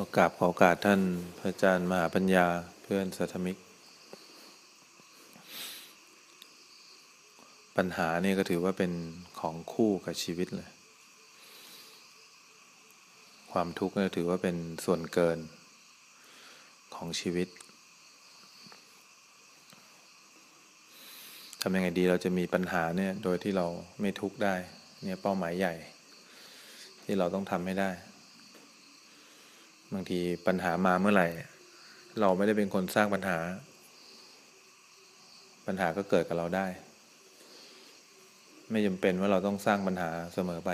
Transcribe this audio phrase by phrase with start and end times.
[0.00, 1.00] โอกราสขอโอกาสท่าน
[1.38, 2.46] พระอาจารย์มหาปัญญา
[2.82, 3.56] เพื่อนสัทมิก
[7.76, 8.92] ปัญหานี่ก็ถือว่าเป็น
[9.40, 10.70] ของคู่กับชีวิตเลย
[13.52, 15.38] ความทุกข์ก็ถือว่าเป็นส่วนเกิน
[16.94, 17.48] ของชีวิต
[21.60, 23.66] ทำยังไงดีเราจะมีปัญหาเนี่ยโดยที่เรา
[24.00, 24.54] ไม่ทุกข์ได้
[25.02, 25.74] เนี่ยเป้าหมายใหญ่
[27.04, 27.92] ที่เราต้องทำให้ได้
[29.94, 31.28] บางทีปัญหามาเมื่อไหร่
[32.20, 33.38] เราไม่ได้เป็นคนสร้างปัญหา
[35.66, 36.66] ปัญหาก็เกิดกับเราได้
[38.70, 40.70] ไม่จำเป็นว่าเราต้องสร้างปัญหาเสมอไป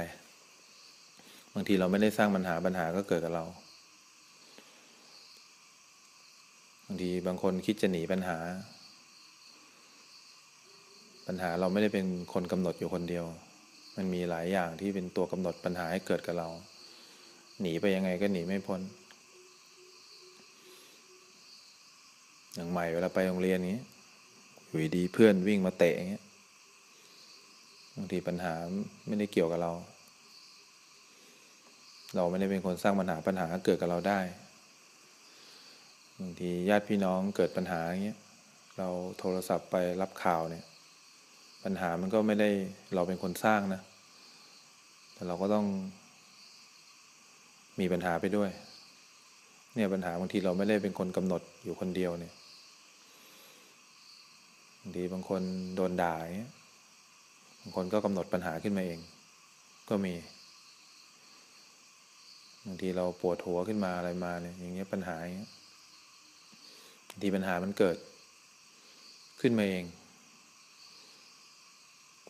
[1.55, 3.45] บางทีเราไม่ได้สร้างปัญหาปัญหาก็เกิดกับเรา
[6.87, 8.39] บางทีบางคนคิดจะหนีปัญหา
[11.27, 13.25] ปัญหาเราไม่ได้เป็นคนกำหนดอยู่คนเดียว
[13.97, 16.49] มันมีหลายอย่างที่เป็นตัวกำหนดปัญหาให้เกิดกับเรา
[17.61, 18.81] หนีไปยังไงก็หนีไม่พ้น
[22.55, 23.79] อย่างใหม่เวลาไปโรงเรียนนี้
[24.69, 26.25] อยู่ดีเพื่อนวิ่งมาเตะอย่างเงี้ย
[27.97, 28.55] บางทีปัญหา
[29.07, 29.73] ไม่ได้เกี่ยวกับเรา
[32.17, 34.21] เราไม่ได้เป็นคนสร้างปัญหาปัญหาเกิดกับเราได้
[36.21, 38.19] บางทีญาติพี่น้องเกิดปัญหาอย่างเงี้ย
[38.79, 40.65] เราโทรศัพท์ไปรับข่าวเนี่ย
[41.65, 42.51] ปัญหามันก็ไม่ได้
[42.95, 43.81] เราเป็นคนสร้างนะ
[45.15, 45.67] แต่เราก็ต้อง
[47.81, 48.51] มีปัญหาไปด้วย
[49.75, 52.35] เนี่ยปัญหาบางทีเราไม่ได้เป็นคนกำหนดอยู่คนเดียวเนี่ย
[54.87, 55.43] บางทีบางคน
[55.77, 56.53] โดนด่าอย่างเงี้ย
[57.63, 59.01] บางคนก็กำหนดปัญหาขึ้นมาเอง
[59.89, 60.15] ก็มี
[62.67, 65.51] บางทีเราปวดหัวขึ้นมาอะไรมาเนี่ยอย่างเงี้ยปัญหาอย่างเงี้ย
[67.09, 67.97] บางทีปัญหามันเกิด
[69.41, 69.85] ขึ้นมาเอง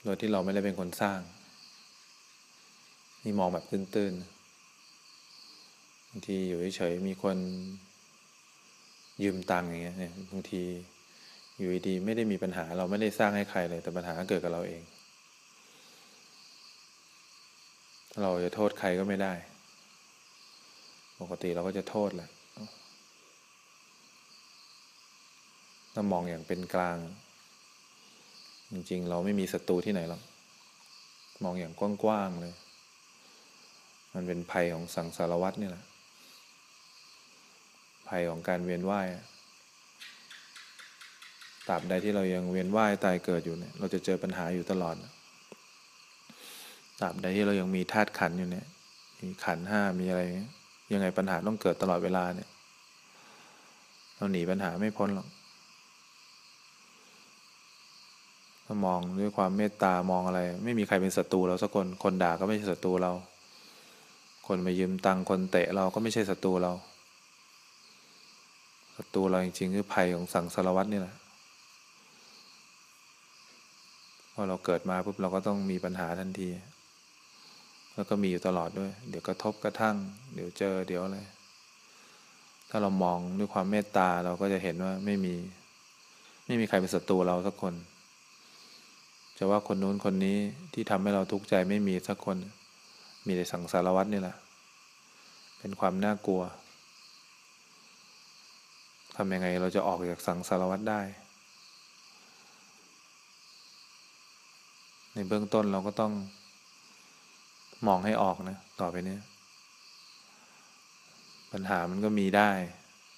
[0.05, 1.21] โดยที่เราไม่ได้เป็นคนสร้าง
[3.25, 7.37] นี่มองแบบตื้นๆบางทีอยู่เฉยๆมีคน
[9.23, 10.63] ยืมตังค์อย่างเงี้ยเนี่ยบางที
[11.59, 14.83] อยู่ดีๆไม่ได้มีปัญหาเราไม่ได้สร้างให้ใครเลย แต่ปัญหาเกิดกับเราเอง
[18.23, 19.33] เราจะโทษใครก็ไม่ได้
[21.21, 22.31] ปกติเราก็จะโทษแหละ
[25.95, 26.99] ถ้ามองอย่างเป็นกลาง
[28.73, 30.23] จริงๆ เราไม่มีศัตรูที่ไหนหรอก
[31.45, 32.55] มองอย่างกว้างๆเลย
[34.15, 35.85] มันเป็นภัยของสังสารวัตรนี่แหละ
[38.09, 39.07] ภัยของการเวียนว่าย
[41.69, 44.95] ตราบใดที่เรายังเวียนว่ายตายเกิดอยู่เนี่ยเราจะเจอปัญหาอยู่ตลอด
[47.01, 48.67] ตราบใดที่เรายังมีธาตุขันอยู่เนี่ย
[49.21, 50.23] มีขันห้ามีอะไร
[50.93, 52.49] ยังไงปัญหาต้องเกิดตลอดเวลาเนี่ย
[54.17, 55.29] เราหนีปัญหาไม่พ้นหรอก
[58.65, 63.13] ถ้ามองด้วยความเมตตามองอะไร ไม่มีใครเป็นศัตรูเราสักคนคนด่าก็ไม่ใช่ศัตรูเรา
[64.47, 66.73] คนมายืมตังค์คนเตะเราก็ไม่ใช่ศัตรูเรา
[68.97, 71.15] ศัตรูเราจริงๆคือภัยของสังสารวัตรนี่แหละ
[74.35, 76.51] พอเราเกิดมาปุ๊บเราก็ต้องมีปัญหาทันที
[77.95, 79.97] แล้วก็มีอยู่ตลอดด้วย เดี๋ยวกระทบกระทั่ง
[80.35, 81.19] เดี๋ยวเจอเดี๋ยวอะไร
[82.71, 85.35] ถ้าเรามองด้วยความเมตตาเราก็จะเห็นว่าไม่มี
[86.47, 87.75] ไม่มีใครเป็นศัตรูเราสักคน
[89.39, 90.39] จะว่าคนนู้นคนนี้
[90.75, 92.37] ที่ทำให้เราทุกข์ใจไม่มีสักคน
[93.27, 94.37] มีแต่สังสารวัตรนี่แหละ
[95.59, 96.43] เป็นความน่ากลัว
[99.17, 101.01] ทำยังไงเราจะออกจากสังสารวัตรได้
[105.17, 106.13] ในเบื้องต้นเราก็ต้อง
[107.87, 109.17] มองให้ออกนะ ต่อไปนี้
[111.53, 112.51] ปัญหามันก็มีได้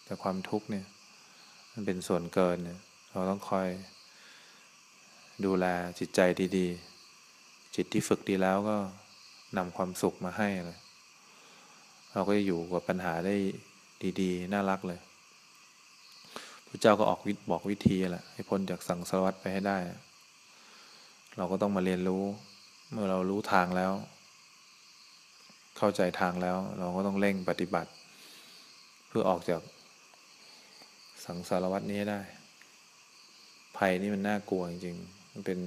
[0.05, 0.87] แต่ความทุกข์เนี่ย
[1.73, 2.79] มันเป็นส่วนเกินเนี่ย
[3.13, 3.69] เราต้องคอย
[5.45, 5.67] ดูแล
[5.99, 6.21] จิตใจ
[6.57, 8.77] ดีๆ จิตที่ฝึกดีแล้วก็
[9.57, 10.79] นำความสุขมาให้เลย
[12.13, 13.37] เราก็จะอยู่กับปัญหาได้
[14.21, 15.01] ดีๆ น่ารักเลย
[16.69, 19.79] พระเจ้าก็ออกวิบอกวิธีแหละให้พ้นจากสังสารวัฏไปให้ได้
[21.37, 22.23] เราก็ต้องมาเรียนรู้
[22.93, 23.93] เมื่อเรารู้ทางแล้ว
[25.79, 27.91] เข้าใจทางแล้ว เราก็ต้องเร่งปฏิบัติ
[29.09, 29.61] เพื่อออกจาก
[31.25, 32.21] สังสารวัฏนี้ได้
[33.77, 35.59] ภัยนี่มันน่ากลัวจริงๆมันเป็น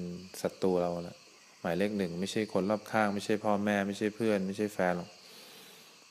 [0.42, 1.18] ศัตรูเราแหละ
[1.62, 5.10] หมายเลขหนึ่งไม่ใช่คนรอบข้าง ไม่ใช่พ่อแม่ ไม่ใช่เพื่อน ไม่ใช่แฟนหรอก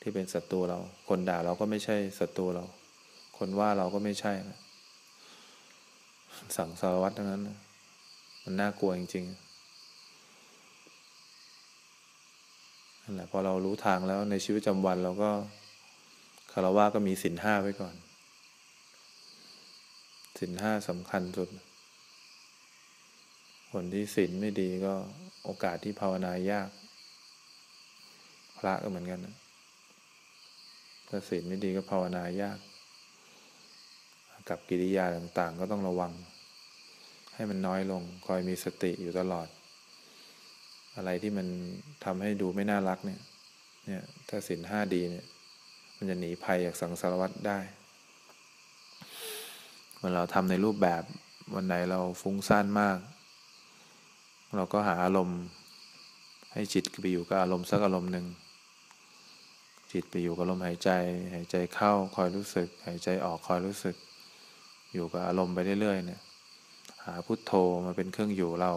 [0.00, 0.78] ที่เป็นศัตรูเรา
[1.08, 2.64] คนด่าเราก็ไม่ใช่ศัตรูเรา
[3.38, 4.58] คนว่าเราก็ไม่ใช่นะ
[6.56, 7.43] สังสารวัตรทั้งนั้น
[8.44, 9.47] มันน่ากลัวจริง ๆ
[13.08, 15.31] นั่นแหละพอเรารู้ทางแล้วในชีวิตประจำวันเราก็
[16.52, 17.94] คารวะก็มีสินห้าไว้ก่อน
[20.40, 21.49] สินห้าสำคัญสุด
[23.72, 24.94] คนที่สินไม่ดีก็
[25.44, 26.69] โอกาสที่ภาวนายาก
[28.58, 29.37] พระก็เหมือนกันนะ
[31.08, 32.58] ถ้าศีลไม่ดีก็ภาวนายาก
[34.49, 36.12] กับกิริยาต่างๆ ก็ต้องระวัง
[37.34, 39.49] ให้มันน้อยลง คอยมีสติอยู่ตลอด
[40.98, 41.46] อะไรที่มัน
[42.04, 43.20] ทำให้ดูไม่น่ารักเนี่ย
[43.86, 45.26] เนี่ย ถ้าศีลห้าดีเนี่ย
[45.96, 47.58] มันจะหนีภัยจากสังสารวัฏได้
[49.96, 51.02] เมื่อเราทำในรูปแบบ
[51.54, 52.98] วันไหนเราฟุ้งซ่านมาก
[54.56, 55.40] เราก็หาอารมณ์
[56.52, 58.26] ให้จิตไปอยู่กับอารมณ์สักอารมณ์หนึ่ง
[59.92, 60.90] จิตไปอยู่กับลมหายใจ
[61.34, 63.96] หายใจเข้าคอยรู้สึก หายใจออกคอยรู้สึก
[64.92, 66.20] อยู่กับอารมณ์ไปเรื่อยๆเนี่ย
[67.04, 67.52] หาพุทโธ
[67.84, 68.72] มาเป็นเครื่องอยู่เรา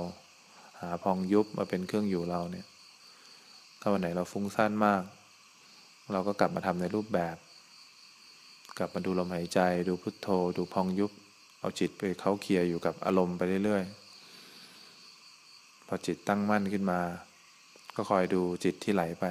[0.82, 2.68] หาพองยุบมาเป็นเครื่องอยู่เราเนี่ย
[3.82, 5.04] ถ้าวันไหนเราฟุ้งซ่านมาก
[6.12, 7.36] เราก็กลับมาทำในรูปแบบ
[8.78, 11.12] กลับมาดูลมหายใจ ดูพุทโธ ดูพองยุบ
[11.60, 17.00] เอาจิตไปเข้าเคลียร์อยู่กับอารมณ์ไปเรื่อยๆ พอจิตตั้งมั่นขึ้นมา
[17.96, 19.26] ก็คอยดูจิตที่ไหลไป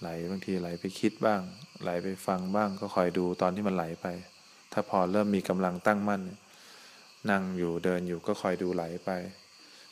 [0.00, 1.40] ไหลบางทีไหลไปคิดบ้าง
[1.82, 4.06] ไหลไปฟังบ้าง ก็คอยดูตอนที่มันไหลไป
[4.72, 6.22] ถ้าพอเริ่มมีกำลังตั้งมั่น
[7.30, 9.10] นั่งอยู่เดินอยู่ก็คอยดูไหลไป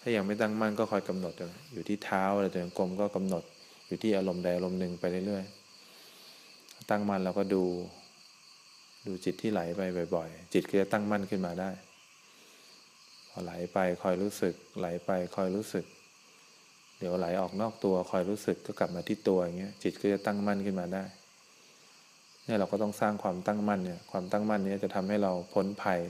[0.09, 1.35] ถ้ายังไม่ตั้งมั่นก็คอยกำหนด
[1.73, 3.43] อยู่ที่เท้าอะไรเดินกลมก็กำหนด
[3.87, 7.63] อยู่ที่อารมณ์ใดอารมณ์หนึ่งไปเรื่อยๆ ตั้งมั่นเราก็ดู
[9.07, 9.81] ดูจิตที่ไหลไป
[10.17, 11.71] บ่อย ๆ จิตก็จะตั้งมั่นขึ้นมาได้
[13.31, 15.85] พอไหลไปคอยรู้สึก ไหลไปคอยรู้สึก
[16.99, 21.05] เดี๋ยวไหลออกนอกตัวคอยรู้สึกก็กลับมาที่ตัวอย่างเงี้ยจิตก็จะตั้งมั่นขึ้นมาได้
[22.45, 26.01] เนี่ยเราก็ต้องสร้างความตั้งมั่นเนี่ยความตั้งมั่นนี้จะทำให้เราพ้นภัย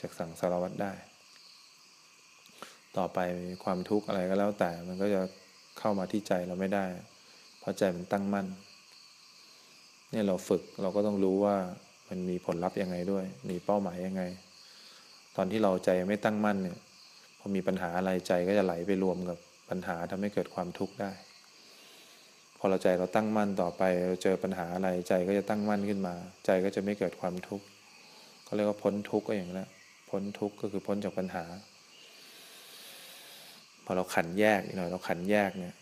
[0.00, 0.94] จากสังสารวัฏได้
[2.98, 3.18] ต่อไป
[3.64, 5.20] ความทุกข์อะไรก็แล้วแต่ มันก็จะ
[5.78, 6.86] เข้ามาที่ใจเราไม่ได้
[7.60, 8.46] เพราะใจมันตั้งมั่น
[10.10, 11.56] เนี่ยเราฝึกเราก็ต้องรู้ว่า
[12.08, 14.22] มันมีผลลัพธ์ยังไงด้วย มีเป้าหมายยังไง
[15.36, 16.78] ตอนที่เราใจไม่ตั้งมั่นเนี่ย
[17.38, 19.38] พอมีปัญหาอะไรใจก็จะไหลไปรวมกับ
[19.70, 21.12] ปัญหาทำให้เกิดความทุกข์ได้
[22.58, 26.14] พอเราใจเราตั้งมั่นต่อไป เราเจอปัญหาอะไรใจก็จะตั้งมั่นขึ้นมา
[26.46, 27.64] ใจก็จะไม่เกิดความทุกข์
[28.46, 29.62] ก็เรียกว่าพ้นทุกข์ก็อย่างนั้น
[30.10, 31.44] พ้นทุกข์ก็คือพ้นจากปัญหา
[33.84, 35.76] พอเราขันแยกหน่อยเราขันแยกเนี่ย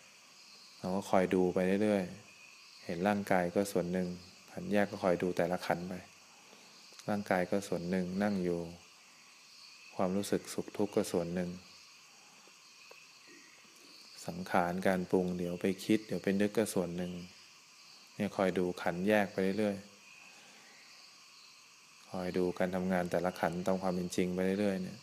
[0.78, 4.08] เราก็คอยดูไปเรื่อยๆ เห็นร่างกายก็ส่วนหนึ่ง
[4.52, 5.94] ขันแยกก็คอยดูแต่ละขันไป
[7.08, 8.60] ร่างกายก็ส่วนหนึ่งนั่งอยู่
[9.96, 11.50] ความรู้สึกสุขทุกข์ก็ส่วนหนึ่ง
[14.26, 17.12] สังขารการปรุงเดี๋ยวไปคิด เดี๋ยวไปนึกก็ส่วนหนึ่ง
[18.16, 19.82] เนี่ยคอยดูขันแยกไปเรื่อยๆ
[22.10, 24.98] คอยดูการทำงานแต่ละขันตามความเป็นจริงไปเรื่อยๆ เนี่ย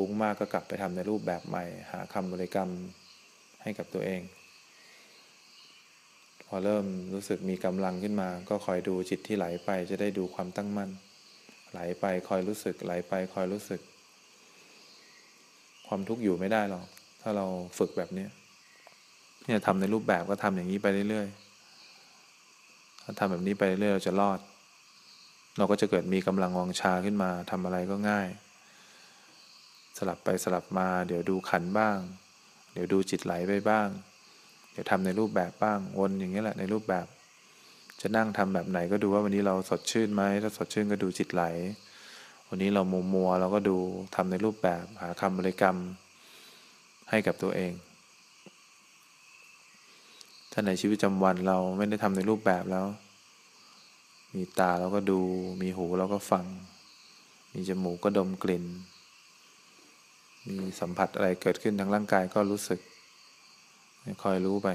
[0.00, 2.70] ปรุงมากก็กลับไปทำในรูปแบบใหม่ หาคำบริกรรม
[3.62, 4.20] ให้กับตัวเอง
[6.46, 10.90] พอเริ่มรู้สึกมีกำลังขึ้นมา ก็คอยดูจิตที่ไหลไป จะได้ดูความตั้งมั่น
[11.70, 13.80] ไหลไปคอยรู้สึก ไหลไปคอยรู้สึก
[15.86, 16.84] ความทุกข์อยู่ไม่ได้หรอก
[17.22, 17.46] ถ้าเรา
[17.78, 18.26] ฝึกแบบนี้
[19.46, 24.38] เนี่ยทำในรูปแบบก็ทำอย่างนี้ไปเรื่อยๆถ้าทำแบบนี้ไปเรื่อยเราจะรอด
[25.58, 28.28] เราก็จะเกิดมีกำลังวังชาขึ้นมาทำอะไรก็ง่าย
[30.02, 31.96] สลับไปสลับมา เดี๋ยวดูขันบ้าง
[32.72, 33.88] เดี๋ยวดูจิตไหลไปบ้าง
[34.72, 37.06] เดี๋ยวทำในรูปแบบบ้าง วนอย่างนี้แหละในรูปแบบ
[38.00, 41.44] จะนั่งทำแบบไหนก็ดูว่าวันนี้เราสดชื่นไหมถ้าสดชื่นก็ดูจิตไหล
[42.48, 43.76] วันนี้เรามัวมัวเราก็ดู
[44.14, 45.76] ทำในรูปแบบหาคำบริกรรม
[47.10, 47.72] ให้กับตัวเอง
[50.52, 52.86] ถ้าในชีวิตประจำวันเราไม่ได้ทำในรูปแบบแล้ว
[54.34, 55.20] มีตาเราก็ดู
[55.62, 56.44] มีหูเราก็ฟัง
[57.54, 58.64] มีจมูกก็ดมกลิ่น
[60.48, 62.80] มีสัมผัสอะไรเกิดขึ้นทางร่างกายก็รู้สึก
[64.22, 64.68] คอยรู้ไป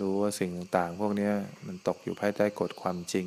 [0.00, 1.30] รู้ว่าสิ่งต่างๆ พวกนี้
[1.66, 3.26] มันตกอยู่ภายใต้กฎความจริง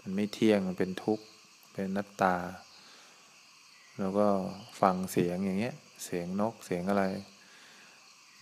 [0.00, 1.24] มันไม่เที่ยง มันเป็นทุกข์
[1.72, 2.34] เป็นนัตตา
[4.00, 4.26] แล้วก็
[4.80, 5.74] ฟังเสียงอย่างเงี้ย
[6.04, 7.04] เสียงนก เสียงอะไร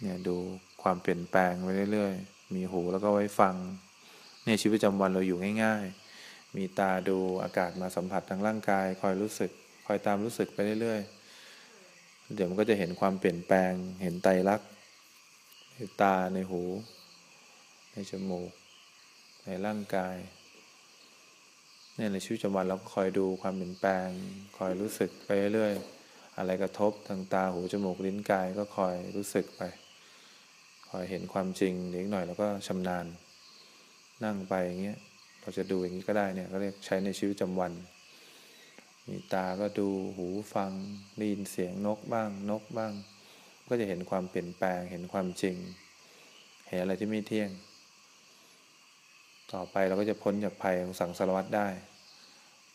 [0.01, 0.37] เนี่ยดู
[0.83, 3.55] ความเปลี่ยนแปลงไปเรื่อยๆ มีหูแล้วก็ไว้ฟัง
[4.45, 5.85] เนี่ยชีวิตประจำวันเราอยู่ง่าย
[6.21, 9.51] ๆ มีตาดูอากาศมาสัมผัสทางร่างกาย คอยรู้สึก
[9.87, 13.73] คอยตามรู้สึกไปเรื่อยๆ เดี๋ยวมันก็จะเห็นความเปลี่ยนแปลง
[14.03, 14.69] เห็นไตรลักษณ์
[15.75, 16.63] ในตาในหู
[17.93, 18.51] ในจมูก
[19.45, 20.17] ในร่างกาย
[21.97, 24.09] เนี่ยในชีวิตประจำวันเราก็คอยดูความเปลี่ยนแปลง
[24.59, 29.63] คอยรู้สึกไปเรื่อยๆ อะไรกระทบทางตาหูจมูกลิ้นกายก็คอยรู้สึกไป
[30.91, 33.07] คอยเห็นความจริงเล็กหน่อยแล้วก็ชำนาญ
[34.25, 34.99] นั่งไปอย่างเงี้ย
[35.41, 37.73] เราจะดูอย่างนี้ก็ได้เนี่ยก็เรียกใช้ในชีวิตประจำวัน
[39.09, 40.73] มีตาก็ดูหูฟัง
[41.17, 42.93] ได้ยินเสียงนกบ้าง นกบ้าง
[43.69, 45.57] ก็จะเห็นความเปลี่ยนแปลงเห็นความจริง
[46.69, 47.51] เห็นอะไรที่ไม่เที่ยง
[49.53, 51.69] ต่อไปเราก็จะพ้นจากภัยของสังสารวัฏได้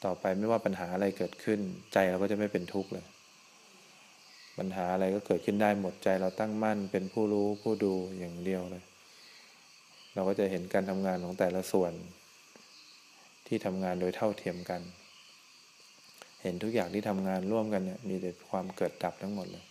[0.05, 1.59] ต่อไปไม่ว่าปัญหาอะไรเกิดขึ้น
[1.93, 3.05] ใจเราก็จะไม่เป็นทุกข์เลย
[4.57, 8.83] ปัญหาอะไรก็เกิดขึ้นได้หมดใจเราตั้งมั่นเป็นผู้รู้ผู้ดูอย่างเดียวเลย
[10.13, 11.93] เราก็จะเห็นการทำงานของแต่ละส่วน
[13.47, 14.81] ที่ทำงานโดยเท่าเทียมกัน
[16.47, 19.65] ห็นทุกอย่างที่ทำงานร่วมกันเนี่ยมีแต่ความเกิดดับทั้งหมดเลย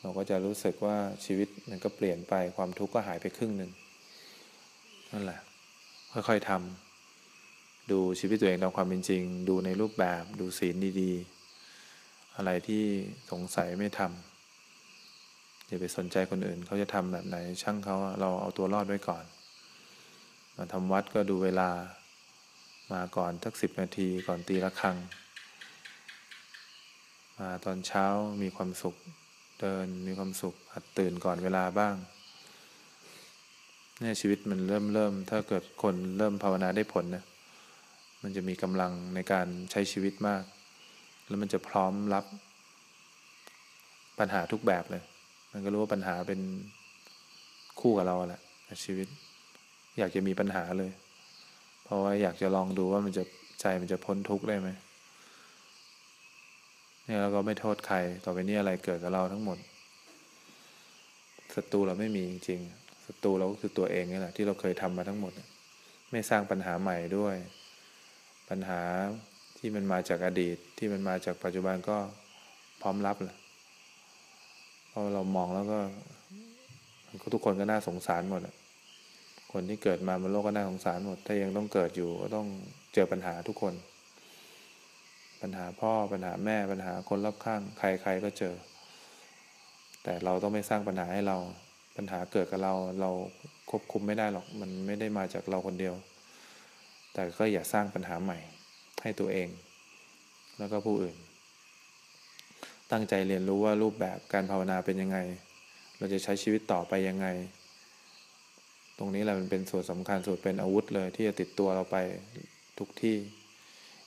[0.00, 3.70] เราก็จะรู้สึกว่าชีวิตมันก็เปลี่ยนไปความทุกข์ก็หายไปครึ่งหนึ่ง
[5.12, 5.40] นั่นแหละ
[6.12, 12.82] ค่อยๆทำดูชีวิตตัวเองตามความเป็นจริง ดูในรูปแบบดูศีลดีๆ อะไรที่
[13.30, 19.24] สงสัยไม่ทำอย่าไปสนใจคนอื่น เขาจะทำแบบไหนช่างเขาเราเอาตัวรอดไว้ก่อน
[20.56, 21.68] มาทำวัดก็ดูเวลา
[22.92, 24.96] มาก่อนสักสิบนาทีก่อนตีละครัง
[27.38, 28.06] มาตอนเช้า
[28.42, 28.96] มีความสุข
[29.60, 31.94] เดินมีความสุขหัดตื่นก่อนเวลาบ้าง
[34.00, 37.24] เนี่ยชีวิตมันเริ่มเริ่มถ้าเกิดคนเริ่มภาวนาได้ผลนะ
[38.22, 40.42] มันจะมีกำลังในการใช้ชีวิตมาก
[41.28, 42.24] แล้วมันจะพร้อมรับ
[44.18, 45.02] ปัญหาทุกแบบเลย
[45.52, 46.40] มันก็รู้ว่าปัญหาเป็น
[47.80, 48.40] คู่กับเราแหละ
[48.84, 49.08] ชีวิต
[49.98, 50.90] อยากจะมีปัญหาเลย
[51.86, 53.24] เพราะว่าอยากจะลองดูว่ามันจะ
[53.60, 54.68] ใจมันจะพ้นทุกข์ได้ไหม
[57.04, 59.58] เนี่ยเราก็ไม่โทษใคร ต่อไปนี้อะไรเกิดกับเราทั้งหมด
[61.54, 65.32] ศัตรูเราไม่มีจริงๆศัตรูเราก็คือตัวเองนี่แหละที่เราเคยทำมาทั้งหมด
[66.12, 67.36] ไม่สร้างปัญหาใหม่ด้วย
[68.48, 68.80] ปัญหา
[69.58, 71.96] ที่มันมาจากอดีตที่มันมาจากปัจจุบันก็
[72.82, 73.38] พร้อมรับแหละ
[74.88, 75.78] เพราะเรามองแล้วก็
[77.34, 78.40] ทุกคนก็น่าสงสารหมด
[79.52, 82.48] คนที่เกิดมาบนโลกก็น่าสงสารหมด ถ้ายังต้องเกิดอยู่ก็ต้อง
[82.94, 83.74] เจอปัญหาทุกคน
[85.42, 88.54] ปัญหาพ่อปัญหาแม่ปัญหาคนรอบข้าง ใครๆก็เจอ
[90.02, 91.38] แต่เราต้องไม่สร้างปัญหาให้เรา
[91.96, 93.10] ปัญหาเกิดกับเราเรา
[93.70, 95.94] ควบคุมไม่ได้หรอก มันไม่ได้มาจากเราคนเดียว
[97.12, 98.38] แต่ก็อย่าสร้างปัญหาใหม่
[99.02, 99.48] ให้ตัวเอง
[100.58, 101.16] แล้วก็ผู้อื่น
[102.92, 105.18] ตั้งใจเรียนรู้ว่ารูปแบบการภาวนาเป็นยังไง
[105.98, 107.26] เราจะใช้ชีวิตต่อไปยังไง
[108.98, 111.96] ตรงนี้แหละมันเป็นส่วนสำคัญส่วนเป็นอาวุธเลยที่จะติดตัวเราไป
[112.78, 113.16] ทุกที่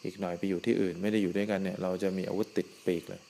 [0.03, 3.22] อีกหน่อยไปอยู่ที่อื่น ไม่ได้อยู่ด้วยกันเนี่ย เราจะมีอาวุธติดปีกเลย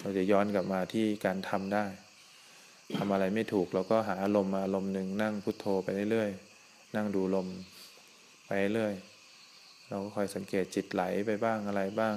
[0.00, 1.84] เราจะย้อนกลับมาที่การทำได้
[2.96, 7.48] ทำอะไรไม่ถูกเราก็หาอารมณ์มาอารมณ์หนึ่งนั่งพุทโธไปเรื่อยๆนั่งดูลม
[8.46, 8.94] ไปเรื่อย
[9.88, 12.16] เราก็คอยสังเกตจิตไหลไปบ้างอะไรบ้าง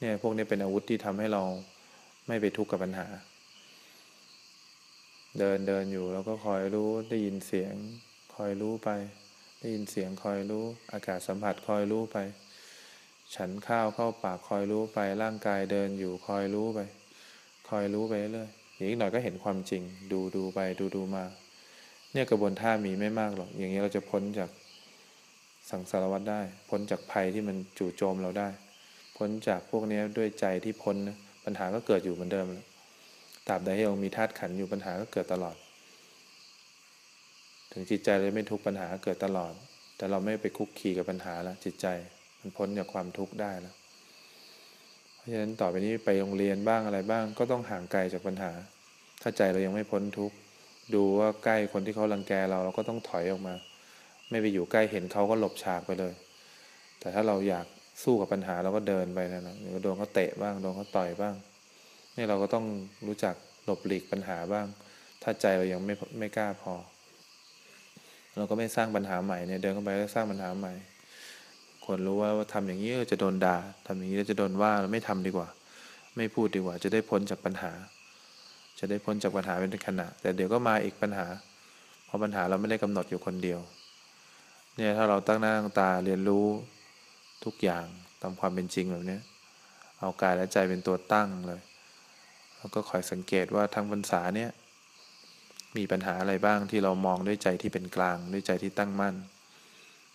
[0.00, 1.42] เนี่ยพวกนี้เป็นอาวุธที่ทำให้เรา
[2.28, 3.06] ไม่ไปทุกข์กับปัญหา
[5.38, 7.74] เดินเดินอยู่เราก็คอยรู้ได้ยินเสียง
[8.34, 8.88] คอยรู้ไป
[9.60, 12.18] ได้ยินเสียงคอยรู้ อากาศสัมผัสคอยรู้ไป
[13.34, 16.80] ฉันข้าวเข้าปากคอยรู้ไปร่างกายเดินอยู่คอยรู้ไป
[17.68, 21.24] คอยรู้ไปเรื่อยอีกหน่อยก็เห็นความจริง ดูดูไปดูดูมา
[22.12, 24.50] เนี่ยกระบวนท่ามีไม่มากหรอก อย่างนี้เราจะพ้นจาก
[25.70, 28.48] สังสารวัฏได้ พ้นจากภัยที่มันจู่โจมเราได้
[29.16, 32.66] พ้นจากพวกนี้ด้วยใจที่พ้นนะปัญหาก็เกิดอยู่เหมือนเดิมแล้ว
[33.48, 35.56] ตราบใดที่เรามีธาตุขันอยู่ปัญหาก็เกิดตลอด
[37.72, 39.52] ถึงจิตใจเราไม่ทุกปัญหาเกิดตลอด
[39.96, 41.86] แต่เราไม่ไปคุกคีกับปัญหาแล้วจิตใจ
[42.40, 43.74] มันพ้นจากความทุกข์ได้แล้ว
[45.16, 48.52] เพราะฉะนั้นต่อไปนี้ไปโรงเรียนบ้างอะไรบ้าง ก็ต้องห่างไกลจากปัญหา
[49.22, 50.36] ถ้าใจเรายังไม่พ้นทุกข์
[50.94, 53.54] ดูว่าใกล้คนที่เขารังแกเราเราก็ต้องถอยออกมา
[54.30, 56.14] ไม่ไปอยู่ใกล้เห็นเขาก็หลบฉากไปเลย
[57.00, 57.66] แต่ถ้าเราอยาก
[58.02, 61.34] สู้กับปัญหาเราก็เดินไปนั่นะโดนเขาเตะบ้างโดนเขาต่อยบ้าง
[62.16, 62.64] นี่เราก็ต้อง
[63.06, 64.66] รู้จักหลบหลีกปัญหาบ้าง
[65.22, 66.74] ถ้าใจเรายังไม่ไม่กล้าพอ
[68.36, 70.72] เราก็ไม่สร้างปัญหาใหม่เนี่ยเดินเข้าไปแล้วสร้างปัญหาใหม่
[71.84, 73.56] ควรรู้ว่าทำอย่างนี้จะโดนด่า
[73.86, 75.48] ทำอย่างนี้จะโดนว่าเราไม่ทำดีกว่า
[76.16, 77.72] ไม่พูดดีกว่า จะได้พ้นจากปัญหา
[78.78, 81.26] จะได้พ้นจากปัญหาเป็นขณะ แต่เดี๋ยวก็มาอีกปัญหา
[82.06, 83.60] เพราะปัญหาเราไม่ได้กำหนดอยู่คนเดียว
[84.76, 86.46] เนี่ยถ้าเราตั้งหน้าตั้งตาเรียนรู้
[87.44, 87.84] ทุกอย่าง
[88.22, 89.18] ตามความเป็นจริงแบบนี้
[90.00, 91.60] เอากายและใจเป็นตัวตั้งเลย
[92.64, 94.50] แล้วก็คอยสังเกตว่าทางภาษาเนี่ย
[95.76, 99.14] มีปัญหาอะไรบ้างที่เรามองด้วยใจที่เป็นกลางด้วยใจที่ตั้งมั่น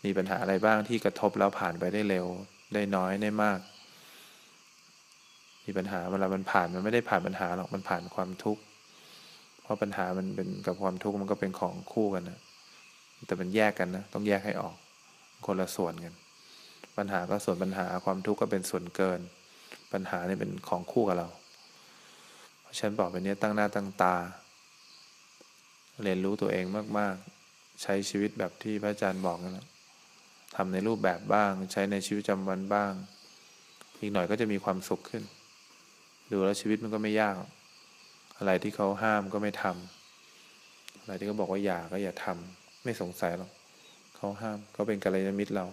[0.05, 2.27] มีปัญหาอะไรบ้างที่กระทบแล้วผ่านไปได้เร็ว
[2.73, 3.59] ได้น้อยได้มาก
[5.65, 8.61] มีปัญหาเวลามันผ่านมันไม่ได้ผ่านปัญหาหรอกมันผ่านความทุกข์
[9.61, 12.39] เพราะปัญหามันเป็นกับความทุกข์มันก็เป็นของคู่กันนะ
[13.27, 14.75] แต่มันแยกกันนะต้องแยกให้ออก
[15.45, 16.13] คนละส่วนกัน
[16.97, 19.19] ปัญหาก็ส่วนปัญหาความทุกข์ก็เป็นส่วนเกิน
[19.93, 21.29] ปัญหาเนี่ยเป็นของคู่กับเรา
[22.77, 24.15] ฉันบอกไปนี้ตั้งหน้าตั้งตา
[26.03, 26.65] เรียนรู้ตัวเอง
[26.97, 27.15] มาก
[27.49, 29.67] ๆ ใช้ชีวิตแบบที่พระอาจารย์บอกนั่นแหละ
[30.55, 32.93] ทำในรูปแบบบ้าง ใช้ในชีวิตประจำวันบ้าง
[33.99, 35.23] อีกหน่อยก็จะมีความสุขขึ้น
[36.31, 37.35] ดูแล้วชีวิตมันก็ไม่ยาก
[38.37, 43.51] อะไรที่เขาห้ามก็ไม่ทำอะไรที่เขาบอกว่าอย่าก็อย่าทำไม่สงสัยหรอก
[44.15, 45.65] เขาห้ามเขาเป็นกัลยาณมิตรเรา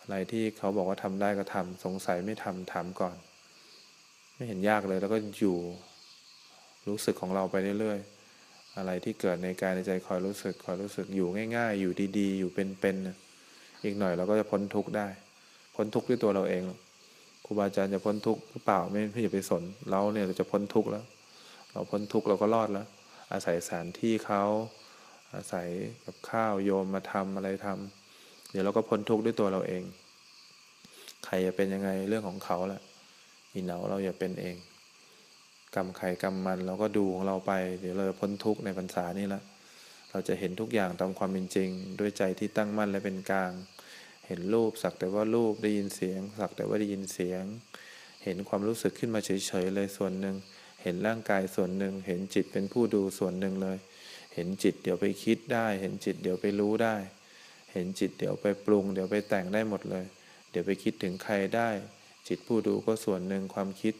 [0.00, 3.16] อะไรที่เขาบอกว่าทำได้ก็ทำสงสัยไม่ทำถามก่อน
[4.38, 5.56] ไม่เห็นยากเลย แล้วก็อยู่
[6.88, 15.08] รู้สึกของเราไปเรื่อยๆ อะไรที่เกิดในกายในใจคอยรู้สึกคอยรู้สึกอยู่ง่าย ๆ อยู่ดีๆ อยู่เป็นๆอีกหน่อยเราก็จะพ้นทุกข์ได้
[15.74, 16.62] พ้นทุกข์ด้วยตัวเราเอง
[17.44, 21.04] ครูบาอาจารย์จะพ้นทุกข์หรือเปล่าไม่ไม่อย่าไปสน เราเนี่ยเราจะพ้นทุกข์แล้ว
[21.72, 22.86] เราพ้นทุกข์เราก็รอดแล้ว
[23.32, 24.42] อาศัยสถานที่เขา
[25.34, 25.68] อาศัย
[26.04, 29.82] กับข้าวโยมมาทำอะไรทำเดี๋ยวเราก็พ้นทุกข์ด้วยตัวเราเอง
[31.24, 32.82] ใครจะเป็นยังไงเรื่องของเขาแหละ
[33.52, 34.56] อีเหนาเราอย่าเป็นเอง
[35.74, 39.42] กรรมใครกรรมมันเราก็ดูของเราไป เดี๋ยวเราจะพ้นทุกข์ในพรรษานี้ละ
[40.10, 43.52] เราจะเห็นทุกอย่างตามความเป็นจริง ด้วยใจที่ตั้งมั่นและเป็นกลาง
[44.26, 47.44] เห็นรูปสักแต่ว่ารูปได้ยินเสียง สักแต่ว่าได้ยินเสียง
[48.24, 50.36] เห็นความรู้สึกขึ้นมาเฉยๆเลยส่วนหนึ่ง
[50.82, 53.78] เห็นร่างกายส่วนหนึ่ง เห็นจิตเป็นผู้ดูส่วนหนึ่งเลย
[54.34, 56.96] เห็นจิตเดี๋ยวไปคิดได้ เห็นจิตเดี๋ยวไปรู้ได้
[57.72, 60.04] เห็นจิตเดี๋ยวไปปรุง เดี๋ยวไปแต่งได้หมดเลย
[60.50, 61.68] เดี๋ยวไปคิดถึงใครได้
[62.28, 63.94] จิตผู้ดูก็ส่วนหนึ่งความคิด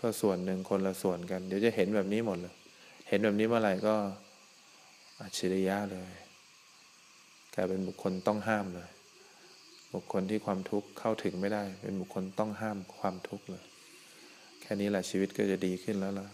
[0.00, 2.54] ก็ส่วนหนึ่งคนละส่วนกัน เดี๋ยวจะเห็นแบบนี้หมดเลย
[3.08, 3.94] เห็นแบบนี้เมื่อไหร่ก็
[5.20, 6.10] อัจฉริยะเลย
[7.54, 8.88] กลายเป็นบุคคลต้องห้ามเลย
[9.94, 13.64] บุคคลที่ความทุกข์เข้าถึงไม่ได้ เป็นบุคคลต้องห้ามความทุกข์เลย
[14.60, 16.28] แค่นี้แหละชีวิตก็จะดีขึ้นแล้วล่ะ